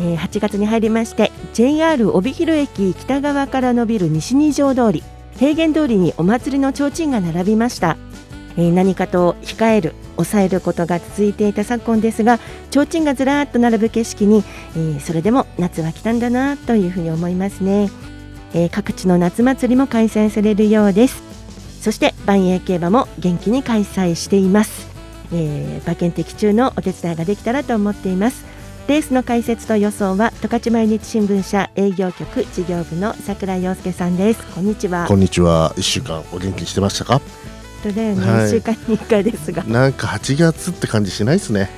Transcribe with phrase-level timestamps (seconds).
[0.00, 5.02] えー8月に入りまして JR 帯広駅北側から伸びる西二条通り
[5.36, 7.96] 平原通りにお祭りの提灯が並びました、
[8.56, 12.38] えー何かと控える抑えることが続いていた昨今ですが
[12.70, 14.44] 提灯がずらっと並ぶ景色に、
[14.76, 17.90] えーそれでも夏は来たんだなというふうに思いますね、
[18.54, 21.22] えー各地の夏祭りも開催されるようです。
[21.80, 24.86] そして万栄競馬も元気に開催しています、
[25.32, 28.51] え馬券的中のお手伝いができたらと思っています。
[28.88, 34.44] レースの解説と予想は十勝毎日新聞社営業局事業部の桜井陽介さんです。
[34.54, 35.06] こんにちは。
[35.06, 35.72] こんにちは。
[35.76, 37.20] 一週間お元気にしてましたか？
[37.84, 38.46] 本当だよね、はい。
[38.46, 39.62] 1週間に1回ですが。
[39.64, 41.70] なんか8月って感じしないですね。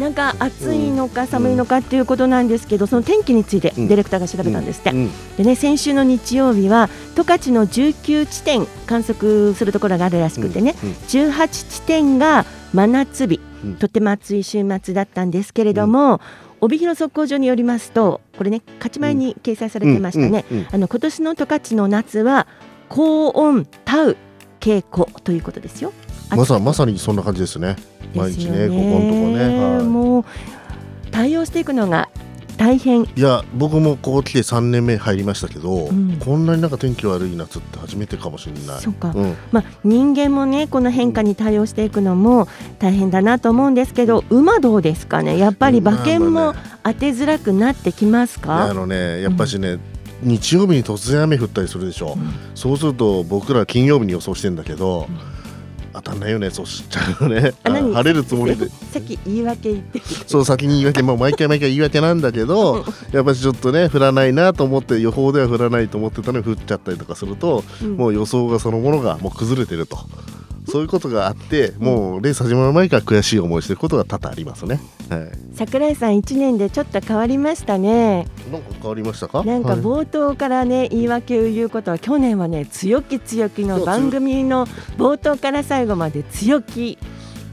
[0.00, 3.88] なんか暑いのか寒いのかっていうことなんですけど、その天気についてうん。
[3.88, 5.10] ディレクターが調べたんですって、うん。
[5.36, 10.88] でね先週の日曜日は十勝の19地点観測するところがあるらしくてね、うん。
[10.88, 10.94] うん。
[10.96, 12.44] 18地点が
[12.76, 13.74] 真夏日、うん。
[13.76, 16.20] とても暑い週末だったんですけれども、
[16.60, 22.46] 帯広速報所によりますとこれね勝ち前に掲載されてましたね、あの今年の十勝の夏は
[22.88, 24.16] 高温タウ
[24.60, 25.92] 傾向ということですよ。
[26.30, 27.76] まさまさにそんな感じですね。
[28.14, 29.76] 毎日ね、ここのとこね。
[29.76, 29.84] はい。
[29.84, 30.24] もう
[31.10, 32.10] 対応していくのが
[32.56, 33.02] 大変。
[33.02, 36.16] いや僕もここ来て3年目入りましたけど、ん。
[36.18, 38.80] こんなになんか天気悪い夏って初めてかもしれない。
[38.80, 39.12] そうか。
[39.14, 45.38] うん、まあ、人間もねこの変化に対応していくのも大変だなと思うんですけど馬どうですかね？
[45.38, 49.78] やっぱり馬券も当てづらくなってきますいやあか、のね、やっぱしね、
[50.22, 52.14] 日曜日に突然雨降ったりするでしょ。
[52.16, 52.32] うん。
[52.54, 55.35] そうすると僕ら金曜日に予想してんだけど、うん
[55.96, 57.54] 当たんないよね、そうしちゃうよね。
[57.64, 58.68] 晴れるつもりで。
[58.68, 60.02] さっき言い訳言って。
[60.26, 67.96] そう先に言い訳、まあ、毎回毎回言い訳なんだけどやっぱりちょっとね降らないなと思って予報では降らないと思ってたのに降っちゃったりとかすると、うん。
[67.96, 69.98] もう予想がそのものがもう崩れてると
[70.66, 74.80] そういうことがあってもうレース始まる前から悔しい思いしてることが多々ありますね。
[75.08, 78.26] はい、桜井さん1年でちょっと変わりましたね。
[78.50, 79.44] なんか変わりましたか？
[79.44, 79.80] なんかはい。
[79.80, 84.66] 冒頭からね言い訳を言うことは去年はね強気強気の番組の
[84.98, 86.98] 冒頭から最後まで強気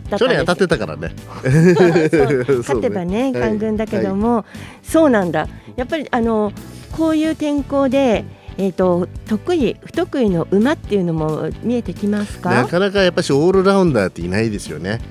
[0.09, 1.11] 去年当たってたからね。
[1.43, 3.33] 勝てばねはい。
[3.33, 4.45] 官軍だけども、
[4.83, 5.47] そうなんだ。
[5.75, 6.51] やっぱりあの
[6.91, 8.25] こういう天候で、
[8.57, 12.51] えー、と得意不得意の馬っていうのも見えてきますか？
[12.51, 15.01] なかなかやっぱしオールラウンダーっていないですよね。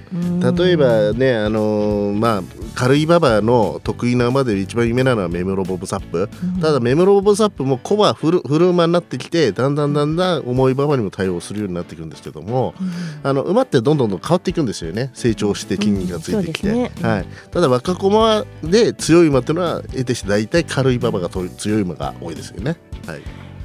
[0.56, 2.42] 例えばね、あのーまあ
[2.74, 6.30] 軽い馬場の得意な馬で一番有名なのはメムロボブサップ。
[6.42, 6.60] うん。
[6.60, 12.90] ただメムロボブサップもコバフルフル馬になってきてだんだんだんだん重い馬場にも対応するようになっていくんですけどもうん。
[13.22, 15.10] あの馬ってどんどんどん変わっていくんですよね。
[15.14, 16.74] 成長して筋肉がついてきて、うん。
[16.76, 16.92] ね。
[17.02, 22.76] はい、ただ若駒で強い馬っていうのは得てして大体軽い馬場がと強い馬が多いですよね。
[23.06, 23.22] はい、い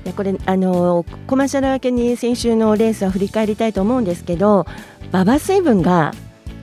[0.08, 4.66] やこれあのコマーシャル明けに先週のレースは振り返りたいと思うんですけど
[5.12, 6.14] 馬場水分が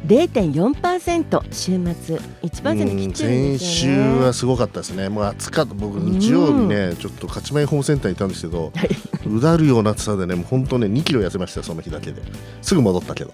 [0.06, 3.58] 0.4%週末1%切ってるん先ですよね。
[3.58, 8.88] 週はすごかったですね、もう暑かった、僕、日曜日ね、ちょっと勝ち前ホームセンターにいたんですけど、はい。
[9.26, 12.20] うだるような暑さでね、もう本当ね、2キロ痩せましたよ、その日だけで。
[12.60, 13.32] すぐ戻ったけど。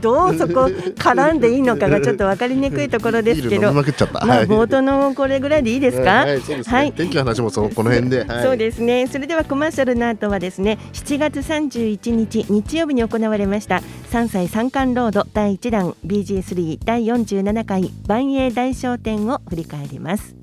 [0.00, 3.70] どうそこ絡んでいいのかがちょっと分かりにくいところですけど。
[3.70, 9.06] 冒頭のこれぐらいでいいですか、はい、天気の話もそのこの辺で、はい、そうですね。
[9.06, 20.34] それではコマーシャルの後はですね7月31日日曜日に行われました3歳三冠ロード第1弾 BG3 第47回万栄大商店を振り返ります。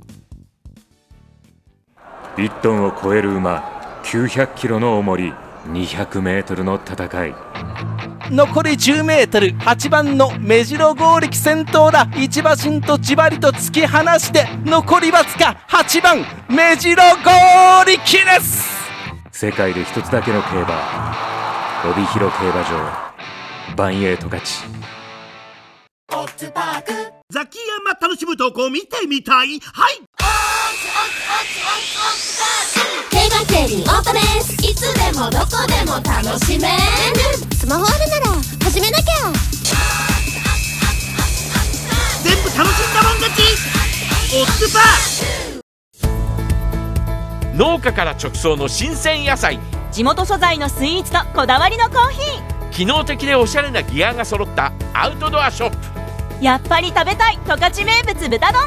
[2.37, 5.33] 1トンを超える馬900キロの重り
[5.65, 7.35] 200メートルの戦い
[8.29, 12.09] 残り 10m8 番の目白剛力先頭だ。
[12.15, 17.31] 一馬身とじわりと突き放して残りわずか8番目白剛
[17.85, 18.67] 力です。
[19.31, 21.15] 世界で一つだけの競馬。
[21.89, 23.07] 帯広競馬場。
[23.75, 24.63] バンエイト勝ち。
[27.29, 29.59] ザキヤマ楽しむ投稿見てみたい。
[29.59, 30.01] はい。
[33.09, 36.73] 競馬競輪オートレースいつでもどこでも楽しめる。
[37.55, 38.27] スマホあるなら
[38.63, 39.05] 始めなきゃ。
[42.23, 42.57] 全部楽しん
[42.93, 43.41] だもん勝ち。
[44.39, 44.83] オッズパー
[47.55, 49.59] 農家から直送の新鮮野菜。
[49.91, 52.19] 地元素材のスイーツとこだわりのコーヒ
[52.71, 55.77] 機能的でおしゃれなギアが揃ったアウトドアショップ。
[56.39, 58.61] ーやっぱり食べたい十勝名物豚丼。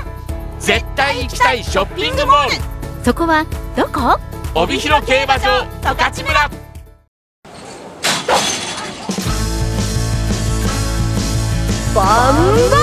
[0.59, 2.57] 絶対行きたいショッピングモール。
[3.05, 3.47] そこは
[3.77, 4.19] どこ？
[4.53, 6.51] 帯広競馬場十勝村。
[11.95, 12.35] バン
[12.71, 12.81] バ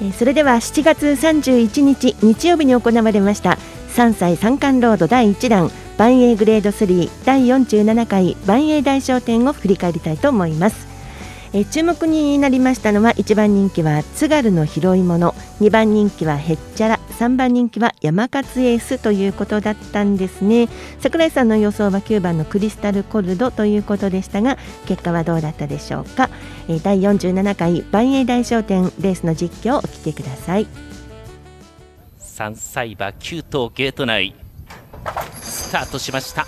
[0.00, 3.58] えーそれでは7月31日日曜日に行われました
[3.94, 10.87] 3歳三冠ロード第1弾万栄グレード3第47回万栄大賞典を振り返りたいと思います、
[11.52, 15.32] え注目になりましたのは1番人気は津軽の拾い物。
[15.60, 17.00] 2番人気はへっちゃら。
[17.18, 20.68] 3番人気は山勝エースということだったんですね。
[21.00, 24.56] 桜井さんの予想は9番のクリスタルコルドということでしたが
[24.86, 26.30] 結果はどうだったでしょうか、
[26.68, 30.66] えー第47回万栄大賞典レースの実況をお聞きください。
[32.20, 34.34] 3歳馬9頭ゲート内。
[35.40, 36.46] スタートしました。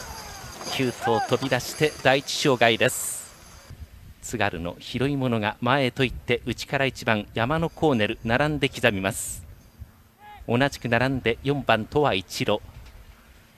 [0.77, 3.20] 9頭飛び出して第一障害です。
[4.23, 9.45] 津軽の拾い物が前へと行って内から1番山のコーネル並んで刻みます。
[10.47, 12.61] 同じく並んで4番とは一路。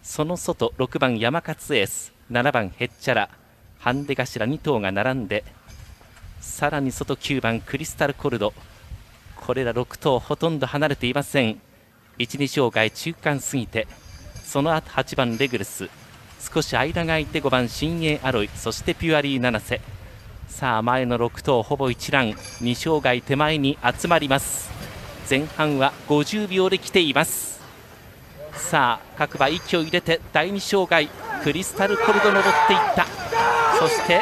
[0.03, 3.31] その外6番山勝エース7番へっちゃら
[3.79, 5.45] ハンデ頭2頭が並んで
[6.41, 8.53] さらに外9番クリスタルコルド。
[9.37, 11.61] これら6頭ほとんど離れていません。
[12.19, 13.89] 1、2障害中間過ぎて
[14.45, 15.89] その後8番レグルス。
[16.41, 19.81] 少し間が空いて5番新鋭アロイそしてピュアリー七瀬。
[20.53, 24.71] さあ前の6頭ほぼ一覧2障害手前に集まります。
[25.29, 27.61] 前半は50秒で来ています。
[28.53, 31.09] さあ各馬息を入れて第2障害
[31.43, 33.07] クリスタルコルド登っていった。
[33.79, 34.21] そして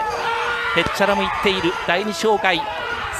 [0.76, 1.72] ヘッチャラも行っている。
[1.86, 2.62] 第2障害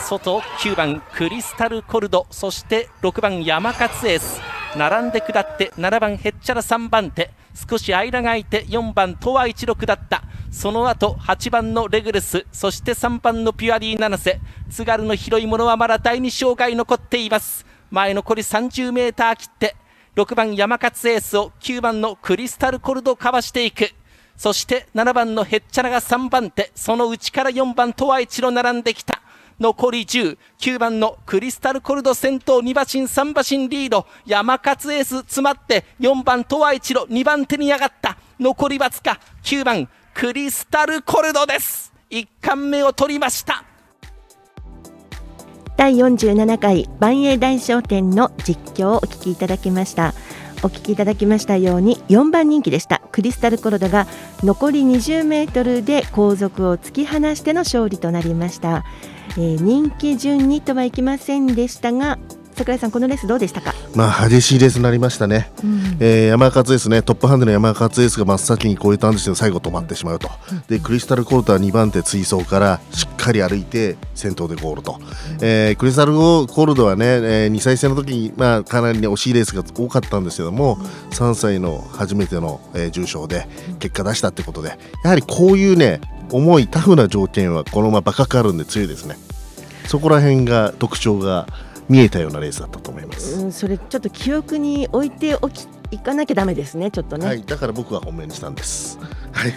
[0.09, 2.27] 外9番クリスタルコルド。
[2.31, 4.41] そして6番山勝エース。
[4.79, 7.33] 並んで下って7番ヘッチャラ3番手。
[7.69, 10.23] 少し間が空いて4番とは16だった。
[10.51, 14.41] その後8番のレグルスそして3番のピュアリー七瀬。
[14.69, 17.65] 津軽の広いものはまだ第2障害残っています。
[17.91, 19.77] 前残り 30m 切って
[20.17, 23.91] 6番山勝エースを9番のクリスタルコルドかわしていく。
[24.37, 29.23] そして7番のヘッチャラが3番手その内から4番とは一路並んできた。
[29.61, 39.87] 残り10、9番のクリスタルコルド先頭、2馬身、3馬身リード、山勝エース詰まって、4番とは一路、2番手に上がった、残りわずか、9番、
[40.21, 41.95] クリスタルコルドです。
[42.11, 43.65] 1冠目を取りました。
[45.79, 50.13] 第47回万栄大賞典の実況をお聞きいただきました
[50.63, 54.07] お聞きいただきましたように4番人気でしたクリスタルコロドが
[54.43, 58.85] 残り20メートルで後続を突き放しての勝利となりました、
[59.39, 62.19] えー人気順にとはいきませんでしたが
[62.61, 65.51] 桜井さんこのレースどうでしたか、まあ激しいレースになりましたね、
[65.99, 70.29] えー山勝ですねトップハンデの山勝エースが真っ先に超えたんですけど最後止まってしまうと、
[70.69, 75.01] でクリスタルコルトは2番手追走からしっかり歩いて先頭でゴールと、
[75.41, 80.77] えークリスタルコルドはね、えー2歳生の時に、まあ、かなり、ね、惜しいレースが多かったんですけども
[81.13, 83.47] 3歳の初めての、えー重賞で
[83.79, 89.17] 結果出したってことでやはりこういうね重いタフな条件はこの馬バカかるんで強いですね。
[89.87, 91.49] そこら辺が特徴が
[91.91, 93.41] 見えたようなレースだったと思います。
[93.41, 98.97] うん、それちょっと記憶に置いておきいかなきゃダメですねちょっとね、はい、だから僕は本命にしたんです。
[99.33, 99.55] はい。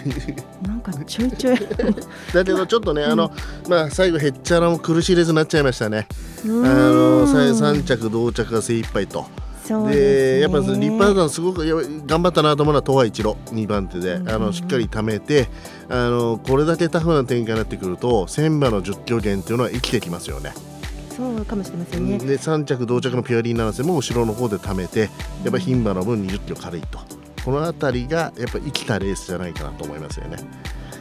[0.66, 1.58] なんかちょいちょい
[2.34, 3.30] だけどちょっとね、あの
[3.68, 6.08] まあ最後ヘッチャラも苦しいレースになっちゃいましたね。
[6.44, 9.26] あうんのさ三着同着が精一杯と。
[9.68, 11.64] でねやっぱリッパーさんすごく
[12.06, 15.48] 頑張ったなと思うのは東和一路2番手で、あのしっかり貯めて
[15.88, 20.52] あのこれだけタフな展開になってくると千馬の10キロ減っていうのは生きてきますよね。
[21.16, 25.10] そうかもしれませんね、で3着同着のピュアリーナナセも後ろの方で貯めてやっ
[25.44, 26.98] ぱ牝馬の分20キロ軽いと。
[27.44, 30.38] この辺りがやっぱ生きたレースじゃないかなと思いますよね。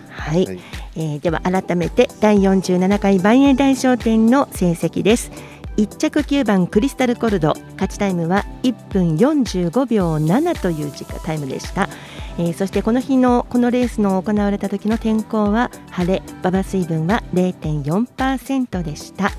[0.09, 0.59] はい、はい。
[0.95, 5.31] えーでは改めて第47回万栄大賞典の成績です。
[5.77, 7.55] 1着9番クリスタルコルド。
[7.73, 11.89] 勝ちタイムは1分45秒7という時間タイムでした、
[12.37, 19.31] えーそしてこの日のこのレースの行われた時の天候は晴れ馬場水分は0.4%でした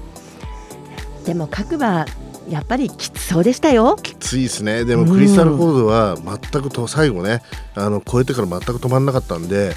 [1.24, 2.06] でも各馬
[2.48, 3.96] やっぱりきつそうでしたよ。
[4.02, 4.84] きついですね。
[4.84, 7.42] でもクリスタルコールドは全くと最後ね
[7.74, 9.74] あの超えてから全く止まらなかったんで、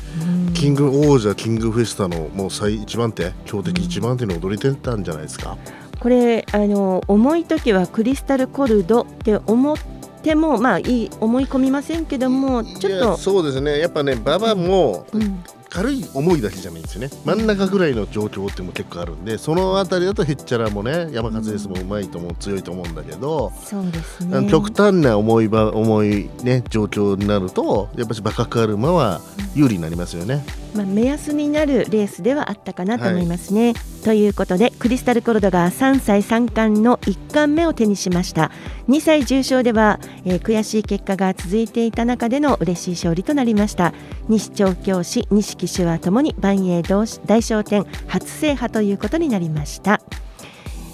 [0.53, 5.57] キング王者キングフェスタのもう最一番手強敵一番手に踊りてたんじゃないですか。
[5.99, 9.77] これあの重い時はクリスタルコルドって思っ
[10.21, 13.17] てもまあいい思い込みませんけどもちょっと。
[13.17, 13.79] そうですね。
[13.79, 15.41] やっぱね馬場もうん
[15.77, 17.11] 軽い重いだけじゃないんですよね。
[17.23, 24.49] 真ん中ぐらいの状況っても結構あるんでそのあたりだとヘッチャラもね山勝レースもうまいと思う強いと思うんだけど、そうですね。
[24.49, 29.21] 極端な重い場重いね状況になるとやっぱりバカカルマは
[29.53, 30.43] 有利になりますよね。
[30.73, 33.73] うまあ、目安になるレースではあったかなと思いますね。
[33.73, 38.51] はい、ということでクリスタルコルドが3歳3冠の1冠目を手にしました。
[38.87, 43.93] 2歳重賞では、えー、悔しい結果が続いていた中での嬉しい勝利となりました。
[44.29, 50.01] 西調教師西騎手はともに万栄大賞典初制覇ということになりました。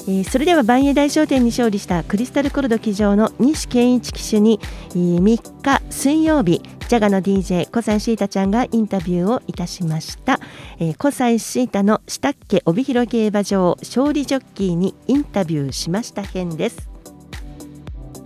[0.06, 10.42] えー、それでは万栄大商店に勝利したクリスタルコルド騎乗の西健一騎手に、えー、3日水曜日ジャガの DJ 小西シータちゃんがインタビューをいたしました、
[10.78, 16.93] えー、小西シータの下っ家帯広競馬場勝利ジョッキーにインタビューしました編です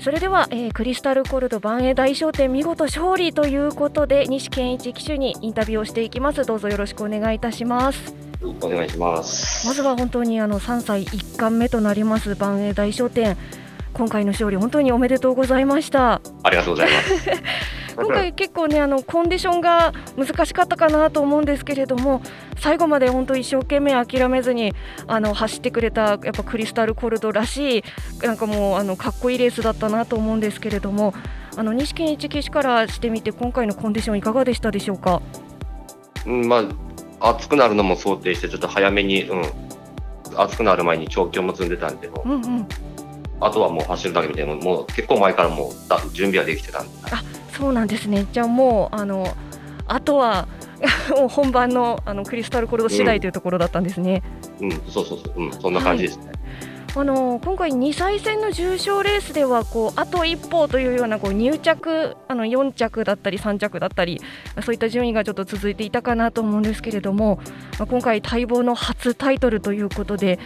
[0.08, 6.46] それでは、えー、クリスタルコルド万栄大商店見事勝利ということで西健一騎手にインタビューをしていきます。
[6.46, 8.16] どうぞよろしくお願いいたします。
[8.42, 9.68] お願いします。
[9.68, 13.36] まずは本当にあの3歳1冠目となります万栄大商店
[13.98, 16.22] 今回の勝利本当におめでとうございました。
[16.44, 17.32] ありがとうございます。
[17.98, 22.22] 今回結構ねあのコンディションが難しかったかなと思うんですけれども
[22.60, 24.76] 最後まで本当一生懸命諦めずに
[25.08, 27.84] あの走ってくれたやっぱクリスタルコルドらしい
[28.22, 31.16] なんかもうあのかっこいいレースだったなと思うんですけれども
[31.56, 35.24] あの西健一騎手からしてみて今回のコンディションいかがでしたでしょうか？
[36.28, 36.58] うんま
[37.20, 39.44] あ暑くなるのも想定して、ちょっと早めに、うん、
[40.36, 42.68] 暑くなる前に調教も積んでたんで、うんうん、
[43.40, 46.92] あとはもう走るだけみたいな、もう結構前からもう準備はできてたんで。
[47.12, 48.28] あそうなんですね。
[48.32, 49.36] じゃあもう、あの、
[49.88, 50.48] あとは
[51.18, 54.22] もう本番のあのクリスタルコルド次第というところだったんですね。
[54.60, 56.28] うん、うん、そうそうそう、うん、そんな感じですね。
[56.28, 56.37] はい
[57.00, 64.20] あの今回、2歳戦の重賞レースではこうあと一歩というようなこう入着あの4着だったり3着だったり
[64.64, 67.40] そういった順位がちょっと続いていたかなと思うんですけれども、
[67.78, 70.40] まあ、今回、待望の初タイトルということで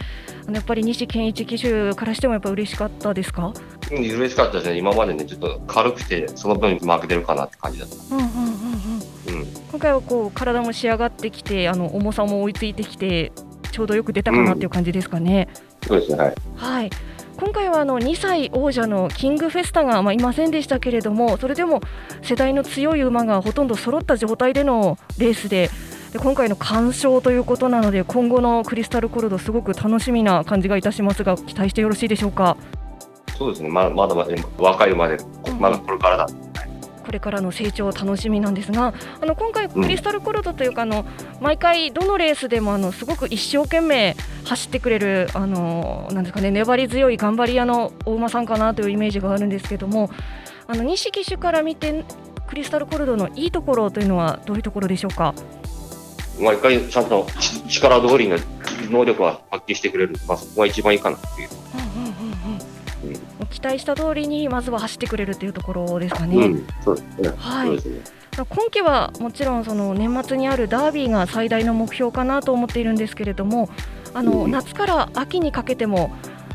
[0.46, 3.54] あのやっぱり西健一騎手からしてもやっぱ嬉しかったですか、
[3.90, 8.14] うん、嬉しかったですね、今までねちょっと軽くてその分負けてるかなって感じだった。
[8.14, 9.40] うんうんうん。
[9.40, 13.32] うん、今回はこう体も仕上がってきてあの重さも追いついてきて
[13.72, 15.48] ちょうどよく出たかなっていう感じですかね。
[15.66, 16.34] うんそうですね、はい。
[16.54, 16.90] はい。
[17.36, 21.80] 今回はあの2歳王者のキングフェスタがまあいませんでしたけれども、それでも
[22.22, 25.68] 世代の強い馬がほとんど揃った状態でのレースで、
[26.12, 32.56] で今回の完勝ということなので、今後のクリスタルコルド、すごく楽しみな感じがいたしますが、期待してよろしいでしょうか？
[33.36, 35.16] そうですね、まだまだまだ若い馬で、
[35.58, 36.51] まだこれからだ、うん
[37.12, 41.04] これからの成長楽しみなんですがあの今回、クリスタルコルドというか、あの
[41.42, 44.16] 毎回どのレースでもあのすごく一生懸命
[44.46, 50.08] 走ってくれるあのなんですかね粘り強い頑張り屋のお馬さんかなというイメージがあるんですけども
[50.66, 52.02] あの西騎手から見て
[52.46, 55.34] クリスタルコルドのいいところというのはどういうところでしょうか？
[56.40, 57.26] 毎回ちゃんと
[57.68, 58.38] 力通りの
[58.90, 61.48] 能力は発揮してくれる、まあ、そこが一番いいかなっていう。
[63.62, 66.46] 期待した通りにまずは走ってくれるというところですかね。
[66.46, 67.32] うん、そうですね。
[67.36, 67.70] はい。
[67.70, 67.80] ね、
[68.36, 73.70] 今季はもちろんその年末にあるダービーが最大の目標かなと思っているんですけれども、
[74.14, 76.10] あの、うん、夏から秋にかけても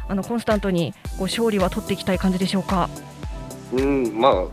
[0.09, 2.89] あのコンスタントにこう勝利は取っていきたい感じでしょうか？
[3.71, 4.45] うん、まあ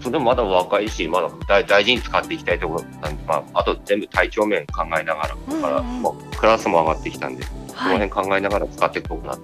[0.00, 7.42] それもまだ若いし、まだ大大事に使っていきたいところなんで、まあ、あと全部体調面考えながら、うんうん、からもうクラスも上がってきたんで、
[7.74, 9.38] はい、その辺考えながら使っていこうかな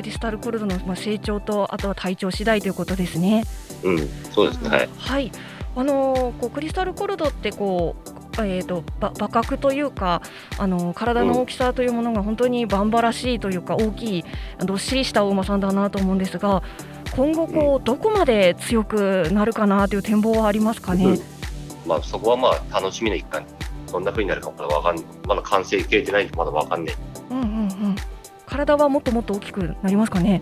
[0.00, 3.44] クリスタルコルドのまあ成長とあとは体調次第ということですね。
[3.82, 3.98] うん、
[4.32, 4.70] そうですね。
[4.70, 4.88] はい。
[4.96, 5.32] はい、
[5.76, 8.10] あのー、こうクリスタルコルドってこう。
[8.38, 10.22] えーと、と馬角というか
[10.56, 14.24] あの体の大きさというものが本当にバンバらしいというか大きい
[14.60, 16.62] どっしりしたお馬さんだなと思うんですが
[17.14, 21.18] 今後こう、どこまで強くなるかなという展望はありますかね、うん、
[21.86, 23.44] まあ、そこはまあ楽しみの一環
[23.92, 26.96] どんなふうになるかまだわかんまだ完成形れてないんでまだわかんない。
[27.30, 27.49] うんうんうん
[28.50, 30.40] 体はもっともっと大きくなりますかね？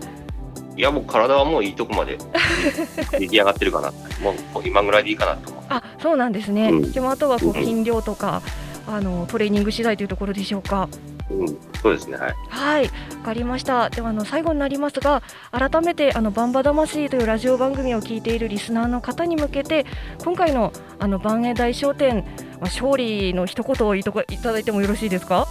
[0.75, 2.17] いやもう体はもういいとこまで
[3.19, 3.91] 出来上がってるかな。
[4.21, 8.41] もう今ぐらいでいいかなとあそうなんですね、うん、でもあとはこう筋量とか、
[8.87, 10.89] うん、あのトレーニング次第というところでしょうか？
[11.29, 11.47] うん、
[11.81, 12.17] そうですね。
[12.17, 12.35] はい。
[12.49, 12.89] はい、わ
[13.23, 13.89] かりました。
[13.89, 19.85] ではあの最後になりますが、改めてあのバンバ魂というラジオ番組を聞いているリスナーの方に向けて、
[20.23, 25.47] 今回のあの万栄大商店、まあ、勝利の一言をいただいてもよろしいですか？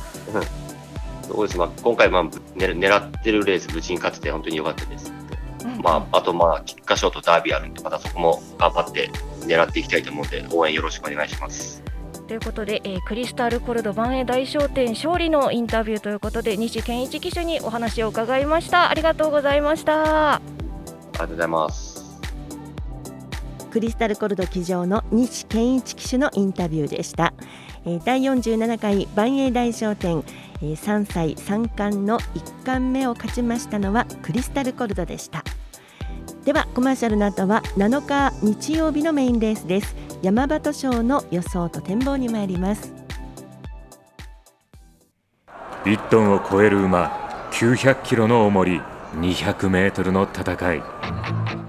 [1.28, 5.12] そうです、まあ、今回、まあ、狙ってるレース、無事に勝てて本当に良かったです。
[5.82, 9.10] まあ、あと、まあ、菊花賞とダービーあるんで、またそこも頑張って
[9.42, 11.82] 狙っていきたいと思うので、応援よろしくお願いします。
[12.26, 18.90] ということで、えー、クリスタルコルド万栄大商店勝利のインタビューということで西健一騎手にお話を伺いました。
[18.90, 20.34] ありがとうございました。
[20.34, 20.40] あ
[21.14, 22.08] りがとうございます。
[23.70, 27.34] クリスタルコルド騎乗の西健一騎手のインタビューでした、
[27.84, 30.24] えー、第47回万栄大商店
[30.60, 35.44] 3歳3冠の1冠目を勝ちましたのはクリスタルコルドでした。
[36.44, 39.94] ではコマーシャルの後は7日日曜日のメインレースです。
[40.22, 42.92] 山端賞の予想と展望に参ります。
[45.84, 48.80] 1トンを超える馬900キロの重り
[49.14, 50.82] 200メートルの戦い。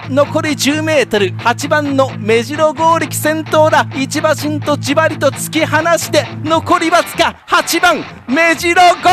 [0.10, 1.28] 残り10メートル。
[1.36, 3.88] 8番の目白剛力先頭だ。
[3.96, 9.10] 一馬身とじわりと突き放して残りわずか8番目白剛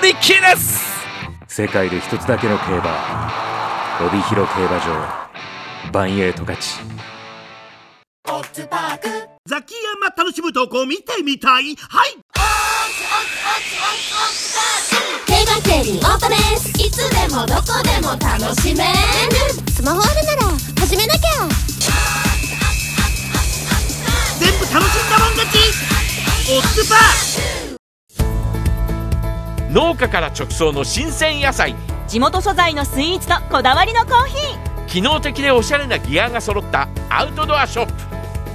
[0.00, 0.86] 力です。
[1.48, 3.32] 世界で一つだけの競馬。
[4.06, 5.26] 帯広競馬場。
[5.92, 6.78] バンエイト勝ち
[9.46, 11.76] ザキヤマ楽しむ投稿見てみたい？
[11.76, 12.16] はい。
[12.34, 12.44] 競馬競
[13.82, 15.05] 輪オート
[15.76, 16.70] レース。
[16.80, 18.90] いつでもどこでも楽しめる。
[19.72, 20.42] スマホあるなら
[20.80, 21.20] 始めなきゃ。
[24.38, 25.58] 全部楽しんだもん勝ち。
[26.48, 31.74] オッズパー農家から直送の新鮮野菜。
[32.08, 34.86] 地元素材のスイーツとこだわりのコーヒー。
[34.86, 36.88] 機能的でおしゃれなギアが揃った。
[37.10, 37.92] アウトドアショップ。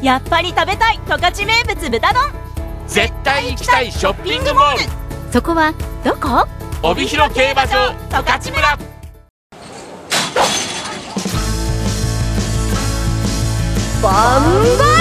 [0.04, 2.24] やっぱり食べたい十勝名物豚丼。
[2.88, 4.80] 絶対行きたいショッピングモール。
[5.32, 5.74] そこは
[6.04, 6.48] どこ？
[6.84, 8.78] 帯広競馬場十勝村。
[14.02, 14.44] バン
[14.80, 14.92] バ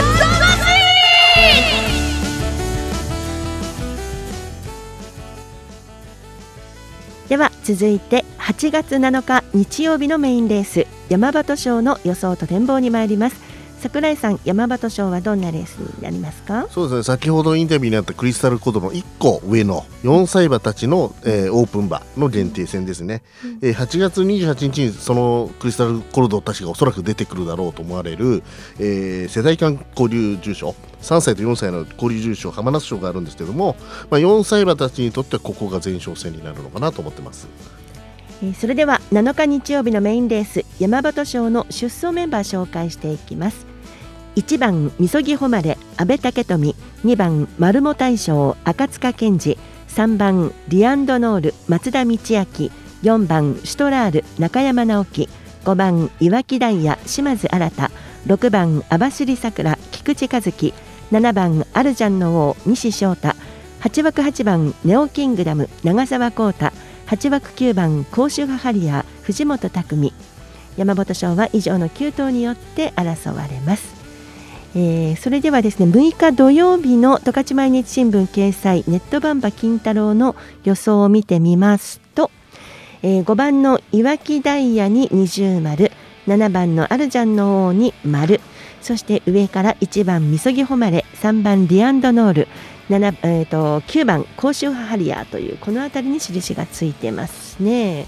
[7.30, 13.49] では続いて8月7日日曜日のメインレース山端賞の予想と展望に参ります。
[13.80, 16.66] 桜井さん山端賞はどんなレースになりますか？
[16.70, 17.02] そうですね。
[17.02, 23.22] 先ほどインタビューにあったクリスタルコードの1個上の4歳馬たちの、えーオープン馬の限定戦ですね、
[23.62, 28.42] えー8月28日にそのクリスタルコルドたちがおそらく出てくるだろうと思われる、
[28.78, 33.76] えー世代間交流重賞3歳と4歳の交流重賞浜松賞があるんですけども、
[34.10, 37.48] まあ、4歳馬たちにとってはここが前哨戦になるのかなと思ってます。
[38.42, 43.66] えーそれでは7日日曜日のメインレース山端賞の出走メンバー紹介していきます
[44.40, 46.74] 1番みそぎ誉れ阿部武富。
[47.04, 49.58] 2番丸茂大将赤塚健二。
[49.88, 52.16] 3番リアンドノール松田道明。
[53.02, 55.28] 4番シュトラール中山直樹。
[55.64, 57.70] 5番岩木ダイヤ島津新
[58.26, 60.72] 6番網走さくら菊池和樹。
[61.12, 63.36] 7番アルジャンの王西翔太。
[63.80, 66.72] 8枠8番ネオキングダム長澤浩太。
[67.08, 70.14] 8枠9番甲州ハハリア藤本匠。
[70.78, 73.99] 山本賞は以上の9頭によって争われます、
[74.74, 82.30] えーそれではですね6日土曜日の十勝毎日新聞掲載ネットバンバ金太郎の予想を見てみますと、
[83.02, 85.90] えー5番の岩木ダイヤに二重丸
[86.26, 88.40] 7番のアルジャンの王に丸
[88.80, 92.48] そして上から1番みそぎ誉れ3番リアンドノール
[92.90, 98.06] 7えー、と9番甲州ハリアーというこの辺りに印がついてますね、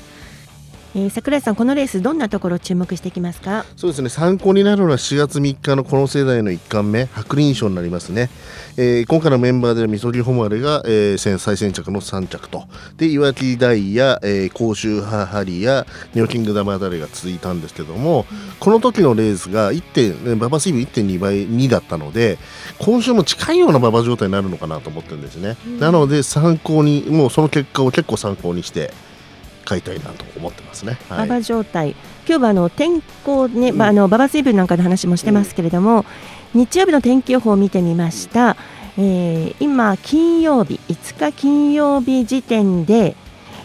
[0.95, 3.65] えー桜井さんこのレースどんなところ注目していきますか？
[3.77, 4.11] そうですね。
[4.11, 8.29] 参考になるのは4月3日のこの世代の1冠目白輪賞になりますね、
[8.77, 12.65] えー今回のメンバーではみそぎほまれが、えー先最先着の3着と。
[12.99, 18.27] で岩木ダイヤ、えー甲州ハハリやネオキングダムあたりが続いたんですけども、
[18.61, 22.37] この時のレースが1点ね馬場スイム1.2倍2だったので
[22.79, 28.93] 今週も近いような馬場状態になるのかなと思ってるんですね、なので参考にもうその結果を結構参考にして
[29.65, 31.27] 買いたいなと思ってますね、はい。
[31.27, 31.91] 馬場状態。
[32.27, 36.05] 今日はあの天候ね、まああの馬場水分なんかの話もしてますけれども、
[36.55, 38.57] 日曜日の天気予報を見てみました、
[38.99, 43.17] えー今金曜日5日金曜日時点で、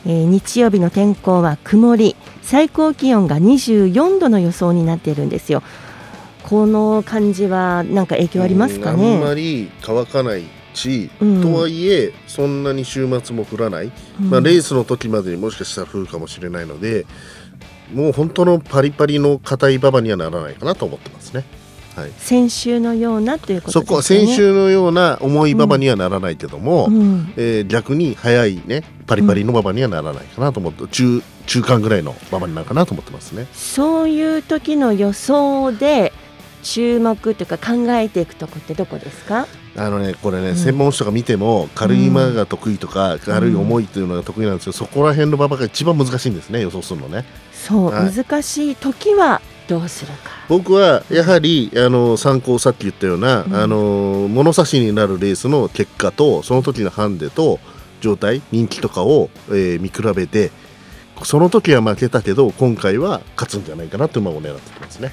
[0.05, 5.63] えー日曜日の天候は曇り最高気温が24度の予想になっているんですよ。
[6.43, 10.43] この感じはなんか影響ありますかうんあんまねり乾かない
[10.77, 11.41] し、うん。
[11.41, 14.29] とはいえそんなに週末も降らない、うん。
[14.29, 17.05] まあ、レースの時までにもしかしたら降るかもしれないので
[17.93, 21.43] もう本当のパリパリの硬い馬場にはならないかなと思ってますね。
[21.95, 23.89] はい、先週のようなということそですね。
[23.89, 27.33] こは先週のような重い馬場にはならないけども、うん。
[27.37, 33.47] えー逆に速いねパリパリの馬場にはならないかなと思って、中中間ぐらいの馬場になるかなと思ってますね。
[33.53, 36.13] そういう時の予想で
[36.63, 39.47] 注目というか考えていくとこってどこですか？
[39.75, 40.55] あのねこれね、うん。
[40.55, 47.25] 専門書が見ても軽い馬が得意とか、軽い重いっていうのが得意なんですけど、そこら辺の馬場が一番難しいんですね予想するのね。
[47.53, 48.11] そう、はい。
[48.11, 50.31] 難しい時はどうするか。
[50.49, 53.55] 僕はやはりあの参考さっき言ったような、うん。
[53.55, 57.59] あの物差しになるレースの結果とその時のハンデと
[58.01, 60.51] 状態人気とかを、えー見比べて
[61.23, 65.11] その時は負けたけど今回は勝つんじゃないかなという馬を狙ってきますね。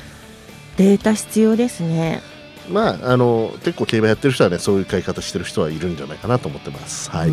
[0.76, 2.22] データ必要ですね。
[2.68, 7.10] まああの結構競馬やってる人はねそういう買い方してる人はいるんじゃないかなと思ってます。
[7.10, 7.30] はい。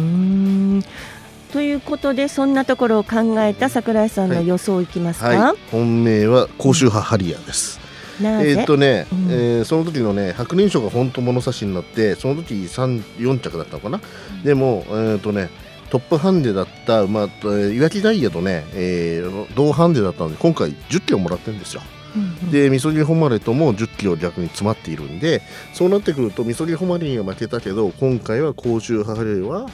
[1.52, 7.80] ということでそんなところを考えた桜井さんの予想いきますか、はい、本命は甲州派ハリアーです。
[8.22, 14.00] えー、っとね、うん、えー、その時のね白年賞が本当物差しになってその時3 4着だったのかな、
[14.32, 15.50] うん、でもえー、っとね
[15.90, 21.82] トップハンデだった、まあ、いわきダイヤとね、えー、同ハンデだったので今回10キロもらってるんですよ。
[22.52, 25.42] でみそぎホマレとも10キロ逆に詰まっているんで
[25.74, 29.70] そうなってくるとみそぎホマレには負けたけど今回は甲州ハレは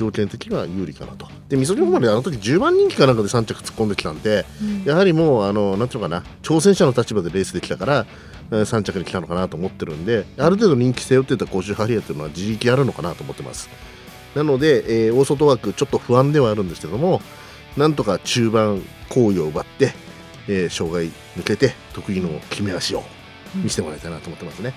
[0.00, 1.28] 条件的には有利かなと。
[1.48, 8.06] で、みそぎホマレあの時10番人気かなんかで3着突っ込んできたんで、うん、やはりもう、あの、なんていうのかな、挑戦者の立場でレースできたから、
[8.50, 13.68] 3着に来たのかなと思ってるんで、ある程度人気背負ってた甲州ハリアっていうのは自力あるのかなと思ってます。
[14.34, 17.20] なので、えー、大外枠ちょっと不安ではあるんですけども、
[17.76, 19.92] なんとか中盤好意を奪って、
[20.48, 23.02] えー、障害抜けて得意の決め足を
[23.54, 24.74] 見せてもらいたいなと思ってますね。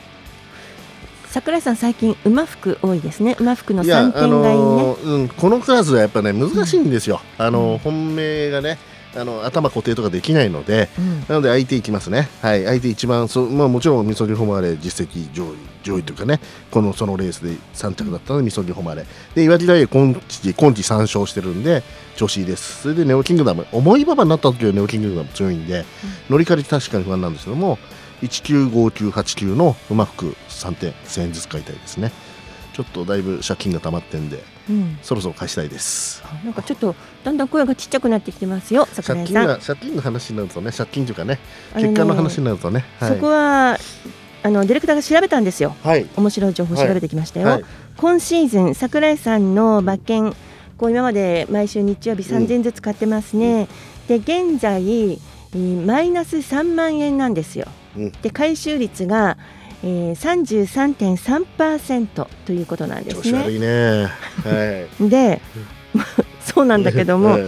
[1.27, 3.35] 桜井さん最近馬服多いですね。
[3.39, 8.77] 馬服の3点買いね、あのー、うん、このクラスはやっぱね難しいんですよ、うん、あの本命がね
[9.15, 16.39] あの頭固定とかできないので、うん、なので相手いきますね、はい、相手一番そ、まあ、もちろんみそぎホマレ実績上位上位というかね
[16.71, 19.05] このそのレースで3着だったのでみそぎホマレ。
[19.35, 21.83] で岩木大今季今季3勝してるんで
[22.15, 22.83] 調子いいです。
[22.83, 23.65] それでネオキングダム。
[23.71, 25.85] 重い馬場になった時はネオキングダム強いんで、うん、
[26.29, 27.77] 乗り換え確かに不安なんですけども
[28.21, 32.11] 195989の馬服3点1000円ずつ買いたいですね
[32.73, 36.23] ちょっとだいぶ借金が溜まってんで、うん、そろそろ返したいです。
[36.43, 41.39] なんかちょっとだんだん声がちっちゃくなってきてますよ借金が借金の話になるとね借金というかね
[41.75, 43.77] 結果の話になるとね、はい、そこは
[44.43, 47.63] あのディレクターが調べたんですよ、はい、面白い情報調べてきましたよ、はい、
[47.97, 50.35] 今シーズン櫻井さんの馬券
[50.77, 53.69] こう今まで毎週日曜日3000ずつ買ってますね、
[54.09, 55.19] うん、で現在
[55.85, 59.37] マイナス3万円なんですよ、うん、で回収率が
[59.83, 63.59] えー、33.3%ということなんですね。
[63.59, 64.07] ね。
[64.43, 65.41] はい、で、
[66.41, 67.41] そうなんだけども、は い、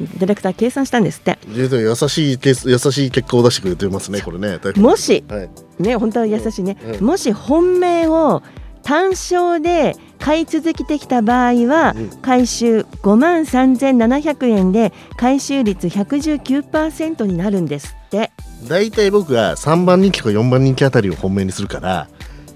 [0.00, 1.38] ディレクター計算したんですって。
[1.54, 4.58] 優しい優しい結果を出してくれてますねこれね。
[4.76, 8.42] もし、はい、ね本当は優しいね、うん、もし本命を
[8.82, 18.44] 単勝で買い続けてきた場合は、回収5万3700円で回収率119%になるんですって。
[18.68, 22.08] 大体僕は3番人気か4番人気あたりを本命にするから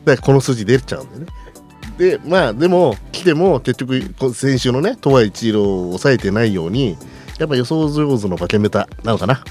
[0.04, 1.26] だからこの数字出ちゃうんだよね。
[1.98, 6.96] でまあでも来ても結局先週のねとは一郎を抑えてないように
[7.38, 9.42] やっぱ予想上手の化けメタなのかな。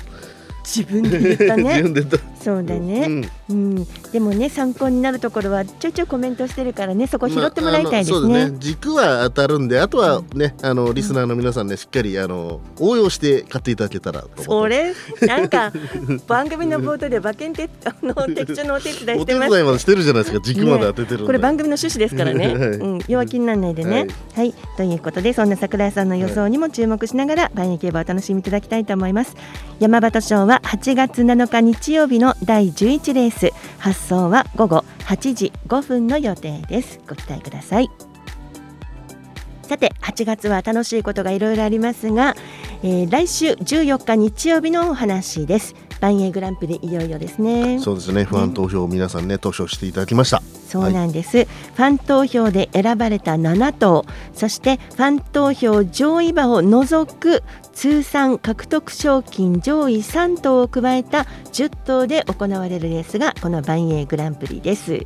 [0.63, 1.83] 自分で言ったね。
[2.43, 8.33] そうだね、うん、うん、でもね参考になるところはちょいちょいコメントしてるからねそこ拾ってもらいたいですね。
[8.33, 8.57] まあ、ね。
[8.59, 15.71] 軸は当たるんであとはねあのリスナーの皆さんねしっかりあの応用して買っていただけたらそれなんか
[16.27, 19.21] 番組の冒頭で馬券て あの的中のお手伝いしてます。
[19.21, 20.41] お手伝いまでしてるじゃないですか。
[20.43, 29.35] 軸まで当ててる、ね、これ番組の趣旨ですからね、 はい、うん、弱気にならないでね、はい、はい、ということでそんな桜井さんの予想にも注目しながら万円競馬を楽しみいただきたいと思います。
[29.79, 33.36] 山形賞は8月7日日曜日の第11レース
[33.77, 36.99] 発送は午後8時5分の予定です。
[37.07, 37.89] ご期待ください。
[39.63, 42.35] さて8月は楽しいことがいろいろありますが、
[42.83, 45.75] えー、来週14日日曜日のお話です。
[45.99, 47.79] 万英グランプリいよいよですね。
[47.79, 48.23] そうですね。
[48.23, 54.05] ファン投票、皆さんね投票していただきましたそうなんです、はい、ファン投票で選ばれた7頭。
[54.33, 65.05] そしてファン投票上位馬を除く通算獲得賞金上位3頭を加えた10頭で行われるレースがこの万英グランプリです。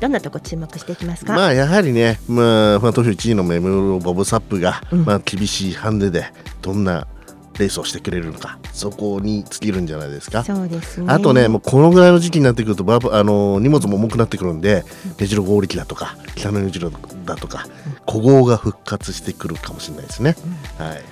[0.00, 1.34] どんなとこ注目していきますか？
[1.34, 6.26] まあやはりね、まあ、ファン投票1位のメムロボブサップが、うん、まあ厳しいハンデで
[6.62, 7.06] どんな
[7.58, 8.58] レースをしてくれるのか。
[8.72, 10.44] そこに尽きるんじゃないですか。
[10.44, 11.06] そうですね。
[11.08, 14.84] あとねもうこのぐらいの時期になってくるとバブあの荷物も重くなってくるんで
[15.18, 16.90] 目白合力だとか北の目白
[17.24, 17.66] だとか
[18.08, 20.36] 古豪が復活してくるかもしれないですね、
[20.78, 21.02] うん、はい。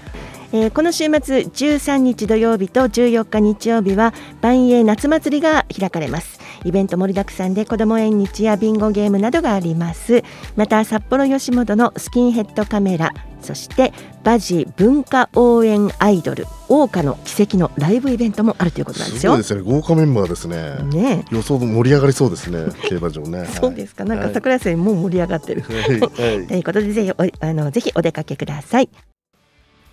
[0.54, 10.22] えー、この週末13日土曜日と14日日曜日は万栄夏祭りが開かれますイベント盛りだくさんで子ども縁日やビンゴゲームなどがあります
[10.56, 19.32] また札幌吉本のスキンヘッドカメラそしてバジ文化応援アイドル桜花の奇跡のライブイベントもあるということなんですよ。
[19.34, 20.76] すですね豪華メンバーですね。
[20.84, 23.46] ね予想盛り上がりそうですね競馬場ね。
[23.52, 25.62] そうですかなんか桜井さんもう盛り上がってる。
[25.62, 28.88] はい、ということでぜひおあのぜひお出かけください。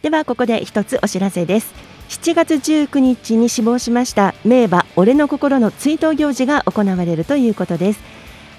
[0.01, 1.73] ではここで一つお知らせです。
[2.09, 8.01] 7月19日に死亡しました名馬俺の心の追悼行事が行われるということです。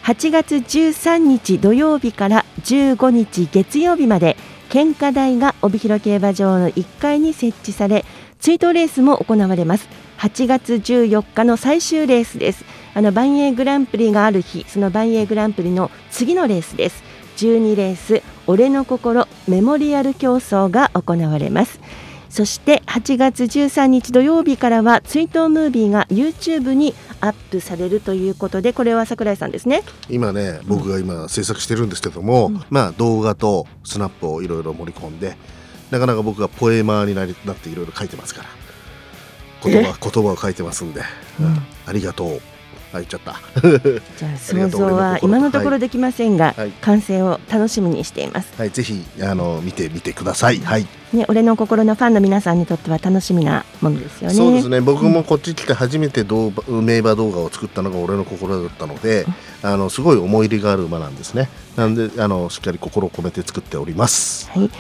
[0.05, 4.37] 8月13日土曜日から15日月曜日まで
[4.69, 8.05] 献花台が帯広競馬場の1階に設置され
[8.39, 9.89] 追悼レースも行われます。
[10.19, 12.65] 8月14日の最終レースです。
[12.95, 17.03] あの万栄グランプリがある日その万栄グランプリの次のレースです。
[17.39, 21.81] 12レース俺の心メモリアル競争が行われます。
[22.31, 29.83] そして8月13日土曜日からは追悼ムービーが YouTube にアップされるということでこれは桜井さんですね。
[30.09, 35.37] 今ね僕が今制作してるんですけども、うん、まあ動画とスナップをいろいろ盛り込んで
[35.91, 38.49] なかなか僕がポエマーになりなっていろいろ書いてますから
[39.63, 41.03] 言葉言葉を書いてますんで、
[41.41, 42.41] うん、ありがとう
[42.93, 43.41] あ言っちゃった
[44.17, 48.53] じゃあ想像は今のところできませんが、はい、完成を楽しみにしています。
[48.57, 48.71] はい。
[48.71, 50.59] ぜひあの見てみてください。
[50.59, 50.87] はい。
[51.13, 54.35] ね俺の心のファンの皆さんにとっては楽しみなものですよね。
[54.35, 54.81] そうですね。
[54.81, 59.25] 僕もこっち来て初めて動画、うん、名馬動画を作ったのが俺の心だったので、
[59.63, 61.49] うん、あのすごい思い入れがある馬なんですね。
[61.77, 64.51] なんであのしっかり心を込めて作っております。
[64.51, 64.71] はい。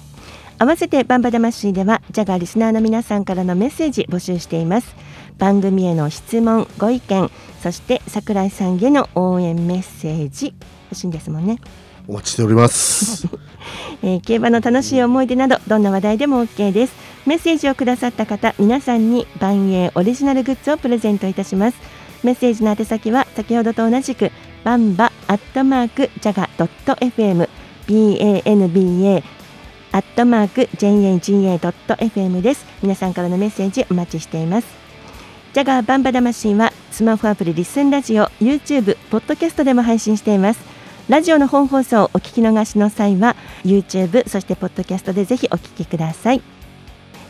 [0.63, 4.95] 合わせてバンバ魂ではジャガーリスナーの皆さんからのメッセージ募集しています。
[5.37, 7.29] 番組への質問ご意見
[7.61, 10.53] そして桜井さんへの応援メッセージ
[10.85, 11.57] 欲しいんですもんね。
[12.07, 13.27] お待ちしております、
[14.03, 16.93] えー、競馬の楽しい思い出などどんな話題でも OK です。
[17.25, 21.77] メッセージをくださった方皆さんに万栄オリジナルグッズをプレゼントいたします。
[22.23, 24.31] メッセージの宛先は先ほどと同じく
[24.63, 27.49] バンバアットマークジャガドット FM
[27.85, 29.42] banba
[29.93, 32.65] アットマーク jaga ドット FM です。
[32.81, 34.67] 皆さんからのメッセージお待ちしています。
[35.53, 40.61] ジャガーバンバ魂はスマホアプリリスンラジオ YouTube ポッドキャストでも配信しています。
[41.09, 46.41] ラジオの本放送をお聞き逃しの際は YouTube そしてポッドキャストでぜひお聞きください。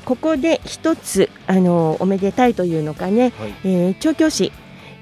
[0.05, 4.53] ここで一つあのおめでたいというのかね、はい、えー、調教師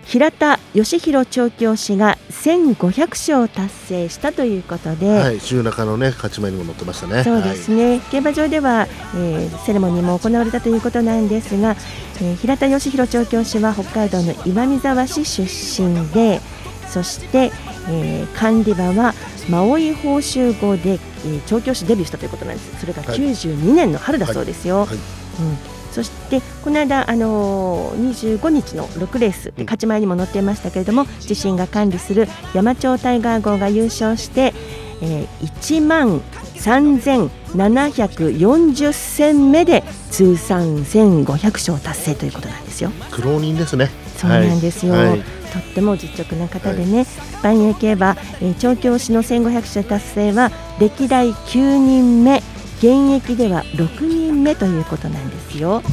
[0.06, 7.24] 平田義弘調教師が1500勝を達成したということで、はい、週中のね勝ち前にも載ってましたね。
[7.24, 7.90] そうですね。
[7.92, 11.76] はい、競馬場では、えー、セレモニーも行われたということなんですが、
[12.22, 16.42] えー、平田義弘調教師は北海道の岩見沢市出身で、
[16.88, 17.52] そして、
[17.90, 19.14] えー、管理馬は
[19.50, 22.80] マオイ報酬号で、えー、調教師デビューしたということなんです。
[22.80, 24.86] それが92年の春だそうですよ。
[24.86, 25.02] はい、うん
[25.92, 34.54] そしてこの間、あのー、25日の6レース勝ち前にも載っていましたけれども自身が管理する山頂タイガー号が優勝して、
[35.02, 36.22] えー、1万
[36.56, 42.92] 3740戦目で通算1500勝達成ということなんですよ。
[43.10, 43.90] 苦労人ですね。
[44.18, 45.08] そうなんですよ、はい。
[45.08, 45.26] はい、と
[45.58, 47.08] っても実直な方でね、
[47.42, 52.44] 万栄競馬、えー、調教師の1500勝達成は歴代9人目
[52.82, 55.84] 現役では6人目ということなんですよ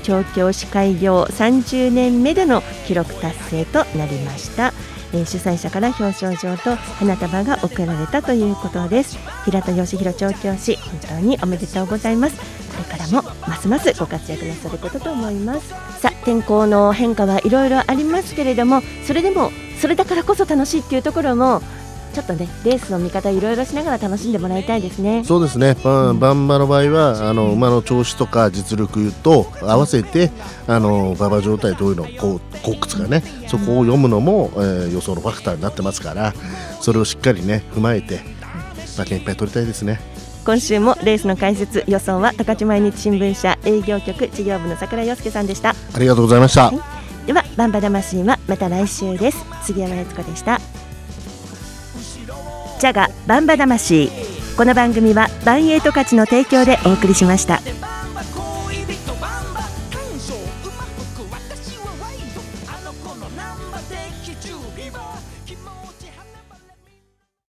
[0.00, 4.72] 調教師開業30年目での記録達成となりました、
[5.12, 9.18] えー、主催者から表彰状と花束が贈られたということです。
[9.44, 12.36] 平田義弘調教師本当におめでとうございます。
[12.36, 12.44] こ
[12.78, 15.68] れからもますますご活躍なさることと思います。
[16.00, 21.62] さあ天候の変化はいろいろありますけれどもそれでもそれだからこそ楽しいっていうところも
[22.12, 25.24] ちょっとねレースの見方いろいろしながら楽しんでもらいたいですね。
[25.24, 25.76] そうですね。
[25.82, 30.30] バンバン馬の場合はあの馬の調子とか実力と合わせて
[30.66, 36.34] あの馬場状態どういうのこうコックスがねそこを読むのも、えー、予想のファクターになってますから
[36.80, 38.20] それをしっかりね踏まえて
[38.96, 40.00] 馬券いっぱい取りたいですね。
[40.44, 45.74] 今週もレースの解説予想は高知毎日新聞社営業局事業部の桜井陽介さんでした。
[45.92, 49.38] ありがとうございました、はい、ではバンバ魂はまた来週です。
[49.62, 50.58] 杉山悦子でした
[52.80, 54.08] ジャガバンバ魂
[54.56, 57.60] この番組はバンエイト価値の提供でお送りしました。